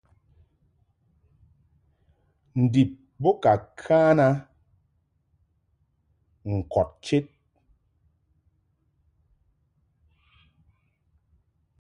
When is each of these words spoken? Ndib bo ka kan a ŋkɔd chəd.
Ndib 2.61 2.91
bo 3.21 3.31
ka 3.43 3.53
kan 3.81 4.17
a 4.27 4.29
ŋkɔd 6.57 6.89
chəd. 7.05 7.25